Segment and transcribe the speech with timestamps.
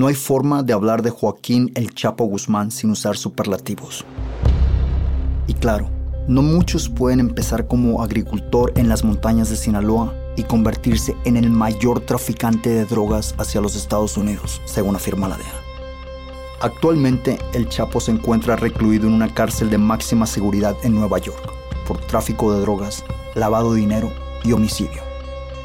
[0.00, 4.06] No hay forma de hablar de Joaquín el Chapo Guzmán sin usar superlativos.
[5.46, 5.90] Y claro,
[6.26, 11.50] no muchos pueden empezar como agricultor en las montañas de Sinaloa y convertirse en el
[11.50, 15.52] mayor traficante de drogas hacia los Estados Unidos, según afirma la DEA.
[16.62, 21.52] Actualmente, el Chapo se encuentra recluido en una cárcel de máxima seguridad en Nueva York
[21.86, 23.04] por tráfico de drogas,
[23.34, 24.10] lavado de dinero
[24.44, 25.02] y homicidio.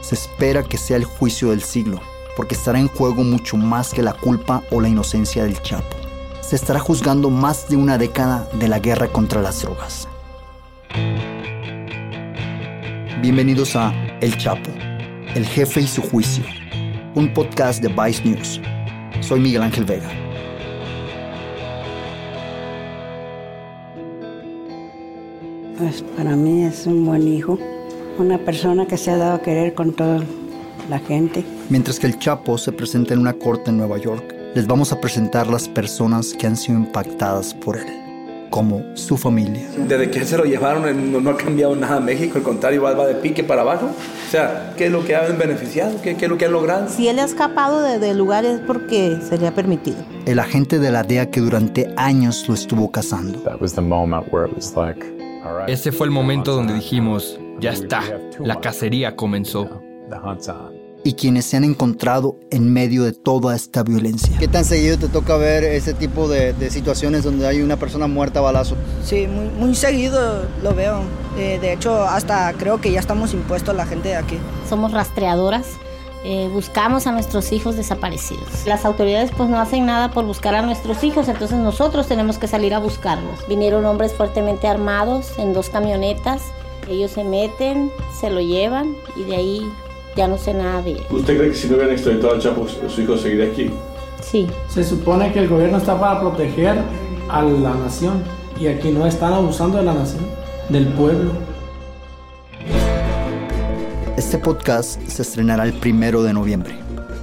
[0.00, 2.00] Se espera que sea el juicio del siglo,
[2.36, 5.96] porque estará en juego mucho más que la culpa o la inocencia del Chapo.
[6.40, 10.08] Se estará juzgando más de una década de la guerra contra las drogas.
[13.20, 14.70] Bienvenidos a El Chapo,
[15.34, 16.44] El Jefe y su Juicio,
[17.14, 18.60] un podcast de Vice News.
[19.20, 20.10] Soy Miguel Ángel Vega.
[25.78, 27.58] Pues para mí es un buen hijo,
[28.18, 30.20] una persona que se ha dado a querer con toda
[30.88, 31.44] la gente.
[31.68, 35.00] Mientras que el Chapo se presenta en una corte en Nueva York, les vamos a
[35.00, 38.04] presentar las personas que han sido impactadas por él
[38.54, 39.68] como su familia.
[39.76, 43.16] Desde que se lo llevaron no, ha cambiado nada México, al contrario, va, va, de
[43.16, 43.86] pique para abajo.
[43.86, 46.00] O sea, ¿qué es lo que han beneficiado?
[46.00, 46.88] ¿Qué, qué es lo que han logrado?
[46.88, 49.96] Si él ha escapado de, de lugar es porque se le ha permitido.
[50.24, 53.42] El agente de la DEA que durante años lo estuvo cazando.
[55.66, 58.04] Ese fue el momento donde dijimos, ya está,
[58.38, 59.82] la cacería comenzó
[61.04, 64.36] y quienes se han encontrado en medio de toda esta violencia.
[64.38, 68.38] ¿Qué tan seguido te toca ver ese tipo de, situaciones donde hay una persona muerta
[68.38, 68.74] a balazo?
[69.04, 71.02] Sí, muy, muy seguido lo veo.
[71.38, 74.38] Eh, de hecho, hasta creo que ya estamos impuestos la gente de aquí.
[74.68, 75.66] Somos rastreadoras.
[76.26, 78.48] Eh, buscamos a nuestros hijos desaparecidos.
[78.64, 82.48] Las autoridades pues no hacen nada por buscar a nuestros hijos, entonces nosotros tenemos que
[82.48, 83.46] salir a buscarlos.
[83.46, 86.40] Vinieron hombres fuertemente armados en dos camionetas,
[86.88, 89.72] ellos se meten, se lo llevan y de ahí
[90.16, 91.02] ya no sé nada de él.
[91.10, 93.70] ¿Usted cree que si no hubieran extraditado al Chapo, su hijo seguiría aquí?
[94.22, 94.46] Sí.
[94.68, 96.78] Se supone que el gobierno está para proteger
[97.28, 98.22] a la nación
[98.58, 100.24] y aquí no están abusando de la nación,
[100.68, 101.32] del pueblo.
[104.16, 106.74] Este podcast se estrenará el primero de noviembre,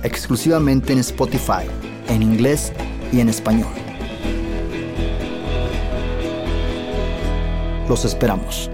[0.04, 1.66] exclusivamente en Spotify,
[2.10, 2.74] en inglés
[3.14, 3.72] y en español.
[7.88, 8.70] Los esperamos.